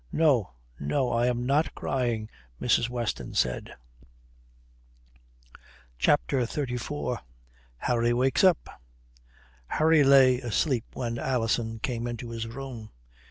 [0.11, 0.53] "No.
[0.79, 1.11] No.
[1.11, 2.27] I am not crying,"
[2.59, 2.89] Mrs.
[2.89, 3.75] Weston said.
[5.99, 7.19] CHAPTER XXXIV
[7.77, 8.69] HARRY WAKES UP
[9.67, 12.89] Harry lay asleep when Alison came into his room.